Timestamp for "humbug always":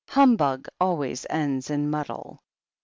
0.09-1.27